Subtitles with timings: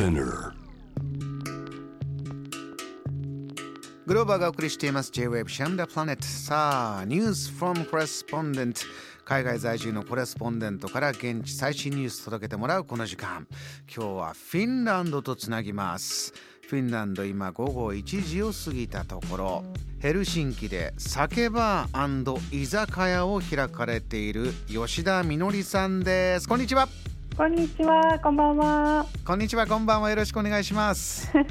[0.00, 0.54] Spinner.
[4.06, 5.10] グローバーがお送りしています。
[5.12, 8.86] J-Wave シャムダプラネットさあニュース from correspondent
[9.26, 13.46] 海外在住のコレスポンデントから現地最新ニュース届けてもらうこの時間。
[13.94, 16.32] 今日はフィンランドとつなぎます。
[16.66, 19.64] フィンランド今午後1時を過ぎたところ
[19.98, 26.48] ヘルシンキで酒バー居酒屋を開かれている吉田みのりさんです。
[26.48, 26.88] こんにちは。
[27.40, 29.06] こんにちは、こんばんは。
[29.24, 31.42] こんにちはこんばんはよろしくお願いしますよ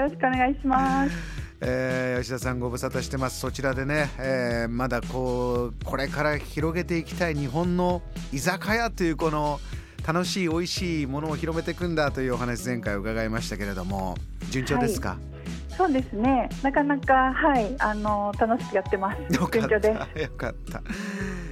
[0.00, 1.12] ろしくお願いします。
[1.62, 8.02] えー、吉田さんご無沙汰してますそちらでね、えー、まだこうこれから広げていきたい日本の
[8.32, 9.60] 居酒屋というこの
[10.04, 14.16] 楽しい美味しいものを広めていくんだというお話前回伺いましたけれども
[14.50, 15.36] 順調ですか、はい
[15.76, 16.48] そうですね。
[16.62, 19.34] なかなかはいあの楽しくやってます。
[19.34, 19.76] よかった。
[20.18, 20.82] よかった。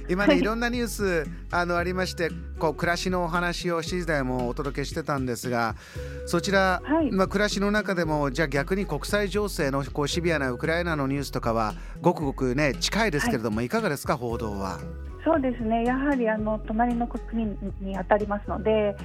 [0.09, 0.43] 今ねい。
[0.43, 5.75] ろんなニュースあのありましてこう暮らしのお話を7時台もお届けしてたんですが
[6.25, 14.79] そちら、はい、まあ、暮らしの中でもじゃあ逆に国際情勢のこうシビアなウクライナのニュースとかはごくごくね近いですけれども、はい、いかがですか報道は？
[15.25, 15.83] そうですね。
[15.83, 17.45] やはりあの隣の国
[17.81, 18.95] に当たりますので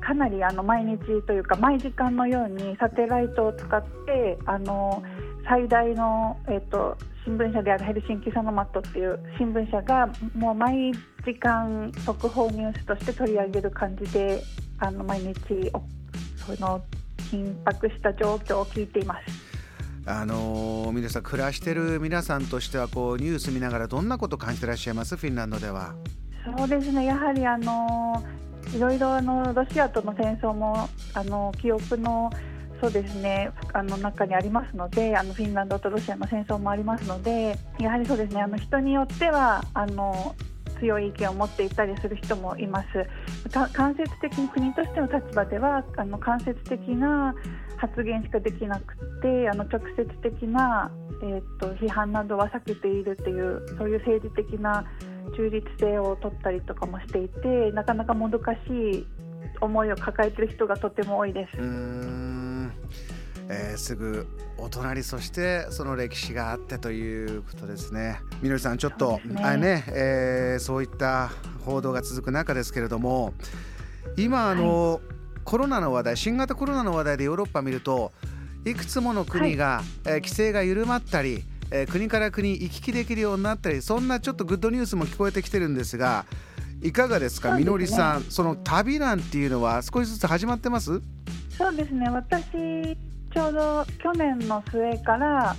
[0.00, 5.02] かなりあの毎日というか毎時間のようにサテライトを使ってあの
[5.48, 10.92] 最大の、えーと、新聞社であるヘルシンキ・サノマットっていう新聞社がもう毎
[11.24, 14.42] 時間速報ニュースとして取り上げる感じで
[14.78, 15.34] あの毎日
[16.36, 16.82] その
[17.30, 19.50] 緊迫した状況を聞いています。
[20.06, 25.16] あのー、皆さん暮らしてる皆さんとしてはこうニュース見ながらどんなこと感じてらっしゃいます？
[25.16, 25.94] フィンランドでは。
[26.56, 28.22] そうですねやはりあの
[28.74, 32.30] いろいろあのロシアとの戦争もあの記憶の
[32.80, 33.50] そうですね。
[33.72, 38.40] あの中にありますのであのフィンランドとロシアの戦争もありますのでやはりそうですね。
[38.40, 40.34] あの人によってはあの
[40.80, 42.88] 強い意見を持っていたりする人もいます。
[43.72, 47.34] 間接的に国としての立場ではあの間接的な
[47.76, 50.90] 発言しかできなくてあの直接的な、
[51.22, 54.84] えーと、批判などは避けているというそういう政治的な
[55.36, 59.06] 中立性を取ったりとかもしていてなかなかもどかしい
[59.60, 62.29] 思いを抱えている人がとても多いです。
[63.52, 64.28] えー、すぐ
[64.58, 68.20] お隣そしてその歴史があってということですね。
[68.40, 69.42] みのりさんちょっとそう,、ね。
[69.42, 71.32] あねえー、そういった
[71.64, 73.34] 報道が続く中ですけれども
[74.16, 75.00] 今あの、はい、
[75.42, 78.12] コロナの話題新型コロナの話題でヨーロッパ見ると
[78.64, 86.26] いくつもの国が、はい、えー、規制が緩まったりえー、国から国行き来できるようになったりそんなちょっとグッドニュースも聞こえてきてるんですが
[86.82, 91.00] いかがですかみのりさんその旅なんていうのは少しずつ始まってます？
[91.56, 92.08] そうですね。
[92.10, 92.98] 私
[93.32, 95.56] ちょうど去年の末から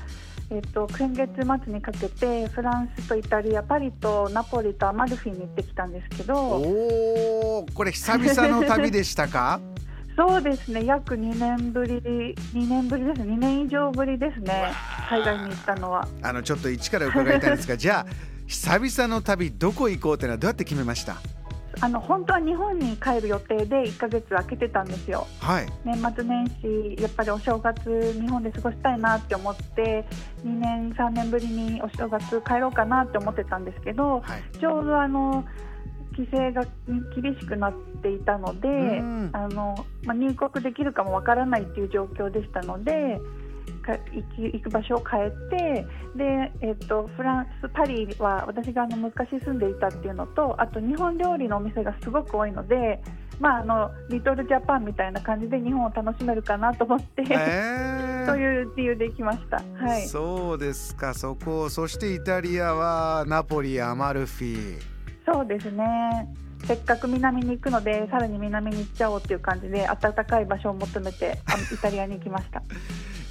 [0.53, 1.31] えっと、先月
[1.63, 9.61] 末にかけてフランスとイタリアパリとナポリとアマルフィに行ってきたんですけどおこれ久々の旅でしたか？
[10.17, 12.35] そうですね、約2年ぶり、2
[12.67, 14.73] 年ぶりです、2年以上ぶりですね、
[15.09, 16.05] 海外に行ったのは。
[16.21, 18.05] あのちょっと一から伺いたいんですが、じゃあ、
[18.45, 21.15] 久々の旅、どこ行こうっていうのは、どうやって決めました？
[21.81, 30.05] あの本当は日本に帰る予定で1か月空けてたんですよ、はい、年末年始、やっぱりお正月、日本で過ごしたいなって思って、
[30.45, 35.43] 2年、3年ぶりにお正月帰ろうかなって思ってたんですけど、はい、ちょうどあの
[36.15, 36.63] 規制が
[37.15, 38.99] 厳しくなっていたので、
[39.33, 43.19] あのまあ、入国できるかもわからないという状況でしたので
[43.81, 53.01] 行き行く場所を変えてで、えーと、フランス、パリは私があの昔住んでいたっていうのとあと日本料理のお店がすごく多いので、
[53.39, 61.13] まあ、あのリトルジャパンみたいな感じで日本を楽しめるかなと思って、えー、 そういう理由で行きました、はい、そうですか。
[61.13, 64.79] そこそしてイタリアはナポリアマルフィ。
[65.25, 66.27] そうですね。
[66.65, 71.39] せっかく南に行くのでさらに南に行っちゃおうっていう感じで暖かい場所を求めて
[71.73, 72.61] イタリアに行きました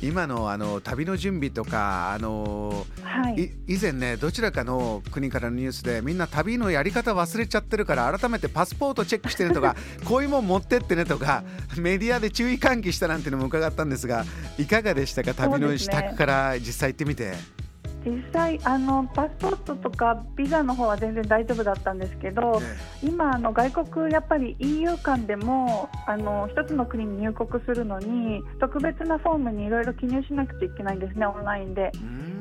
[0.03, 11.45] 今のあの旅の準備とかあの、はい、以前ねどちらかの国からのニュースでみんな旅のやり方忘れちゃってるから改めてパスポートチェックしてねとか こういうもん持ってってねとか
[11.77, 14.25] メディアで注意喚起したなんていうのも伺ったんですが
[14.59, 15.35] いかがでしたか？
[15.35, 17.60] 旅の支度から実際行ってみて。
[18.05, 22.61] 実際あのパスポートとかビザの方は全然大丈夫だったんですけど、
[23.03, 31.93] 今あの外国やっぱり EU 間でもあの一つの国に入国するのに特別なフォームにいろいろ記入しなくちゃいけないんですねオンラインで。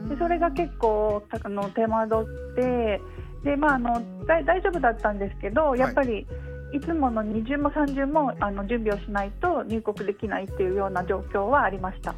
[0.10, 3.02] でそれが結構あの手間取って
[3.44, 6.28] で、まあ、あの大丈夫だったんですけどやっぱり、はい
[6.72, 12.16] いつもの二重も三重もあの準備をしないと入国できないっていうような状況はありました。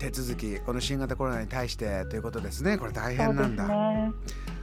[0.00, 2.78] 手続きこの新型コロナに対してということですね。
[2.78, 4.12] これ大変なんだ、ね、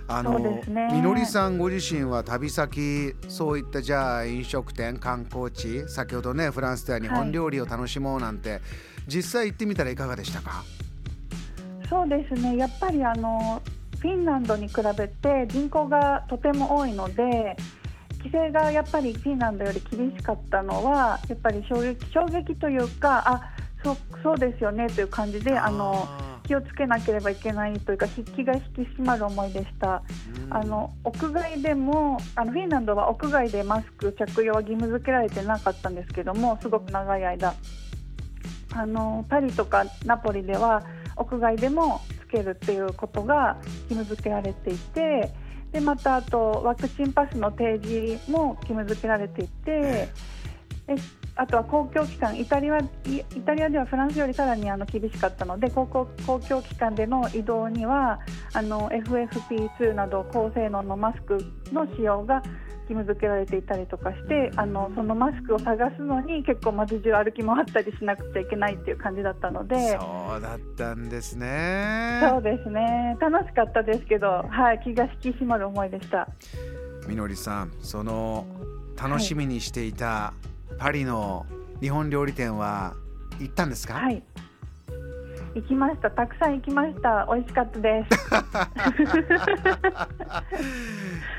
[0.07, 8.61] あの、ね、みのりさんご自身は旅先そういったじゃあ飲食店観光地先ほどねフランスでは日本料理を楽しもうなんて、はい、
[9.07, 10.63] 実際行ってみたらいかがでしたか？
[11.87, 12.57] そうですね。
[12.57, 13.61] やっぱりあの
[13.99, 17.55] フィンランドに比べて人口がとても多いので
[18.17, 23.53] 規制がやっぱりフィンランドより厳しかったのはやっぱり衝撃衝撃というかあ
[23.87, 26.07] そそうですよねという感じであの
[26.43, 30.01] 気をつけなければいけないというか筆記が引き締まる思いでした。
[30.49, 37.53] あの屋外でもあのフィンランドは屋外でマスク着用は義務付けられてなかったんですけどもすごく長い間。
[38.73, 40.83] あのパリとかナポリでは
[41.15, 43.57] 屋外でもつけるっていうことが
[43.89, 45.33] 義務付けられていて
[45.71, 50.09] でまたあとワクチンパスの提示も義務付けられていて
[50.87, 50.95] で
[51.37, 52.83] あとは公共機関イタリアイ
[53.45, 58.19] タリアではフランスよりさらにあの厳しかったので公共公共機関での移動には
[58.53, 61.37] あの FFP2 など高性能のマスク
[61.71, 62.41] の使用が
[62.89, 69.75] 義務付けられていたりとかしてあのそのマスクを探すのに結構街中歩き回ったりしなくちゃいけないっていう感じだったので。
[69.89, 72.21] そうだったんですね。
[72.31, 73.17] そうですね。
[73.19, 76.29] 楽しかったですけど、はい、気が引き締まる思いでした。
[77.07, 78.45] みのりさんその
[79.01, 80.33] 楽しみにしていた
[80.77, 81.45] パリの
[81.81, 82.95] 日本料理店は
[83.39, 83.95] 行ったんですか？
[83.95, 84.23] はい。
[85.55, 86.11] 行きました。
[86.11, 87.27] たくさん行きました。
[87.33, 88.05] 美味しかったで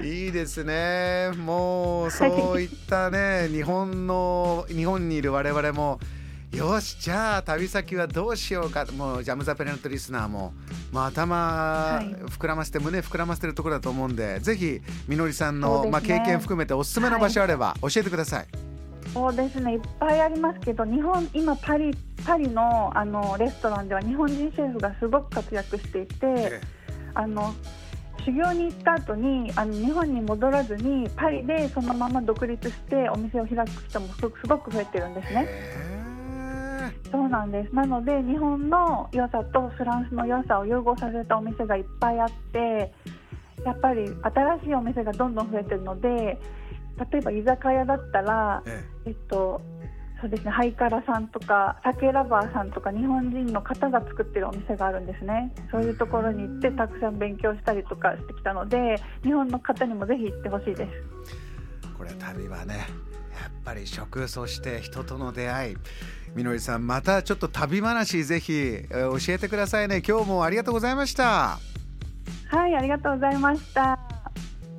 [0.01, 0.05] す。
[0.07, 1.31] いいですね。
[1.37, 2.27] もうそ
[2.57, 6.01] ういったね、はい、日本の日本にいる我々も
[6.53, 8.87] よしじゃあ旅先はどうしようか。
[8.97, 10.53] もうジャム・ザ・ペレントリスナーも、
[10.91, 12.01] まあ、頭
[12.31, 18.47] 膨らませて、はい、胸膨らませてるところだと思うんでぜひみのりさんの、ね、まあ、経験含めておすすめの場所あれば教えてください。
[19.23, 19.73] はいそうですね。
[19.73, 21.91] いっぱいありますけど日本今パリ
[22.25, 26.61] パリのあのレストランでは日本人シェフがすごく活躍していて、
[27.15, 27.53] あの
[28.25, 35.49] 修行に行った後にあの日本に戻らずにパリでそのまま独立してお店を開く人もすごく増えてるんですね。
[37.11, 37.75] そうなんです。
[37.75, 42.93] なので日本の良さとフランスの良さを融合させたお店がいっぱいあって
[43.65, 46.39] やっぱり新しいお店がどんどん増えてるので
[46.99, 49.11] 例えば居酒屋だったら、ええ。
[49.11, 49.61] えっと
[50.21, 55.55] そうですねハイカラさんとか酒ラバーさんとか日本人の方が作ってるお店があるんですね。
[55.71, 60.91] そういうところに行ってたくさん勉強したりとかしてきたので日本の方にもぜひ行ってほしいです。
[61.97, 62.75] これ旅はね
[63.41, 65.77] やっぱり食そして人との出会い。
[66.35, 70.03] みのりさんまたちょっと旅話ぜひ教えてくださいね。
[70.07, 71.59] 今日もありがとうございました。
[72.49, 73.97] はいありがとうございました。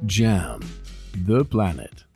[0.04, 0.60] JAM
[1.26, 2.09] The Planet